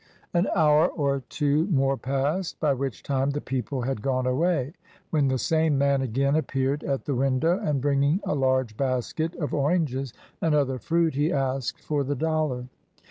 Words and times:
An 0.33 0.47
hour 0.55 0.87
or 0.87 1.19
two 1.29 1.67
more 1.67 1.95
passed, 1.95 2.59
by 2.59 2.73
which 2.73 3.03
time 3.03 3.29
the 3.29 3.39
people 3.39 3.83
had 3.83 4.01
gone 4.01 4.25
away, 4.25 4.73
when 5.11 5.27
the 5.27 5.37
same 5.37 5.77
man 5.77 6.01
again 6.01 6.35
appeared 6.35 6.83
at 6.83 7.05
the 7.05 7.13
window, 7.13 7.59
and 7.59 7.81
bringing 7.81 8.19
a 8.23 8.33
large 8.33 8.75
basket 8.75 9.35
of 9.35 9.53
oranges 9.53 10.11
and 10.41 10.55
other 10.55 10.79
fruit, 10.79 11.13
he 11.13 11.31
asked 11.31 11.81
for 11.81 12.03
the 12.03 12.15
dollar. 12.15 12.65